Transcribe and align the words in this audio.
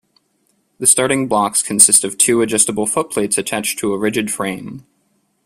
The 0.79 0.87
starting 0.87 1.27
blocks 1.27 1.61
consist 1.61 2.03
of 2.03 2.17
two 2.17 2.41
adjustable 2.41 2.87
footplates 2.87 3.37
attached 3.37 3.77
to 3.77 3.93
a 3.93 3.99
rigid 3.99 4.31
frame. 4.31 4.87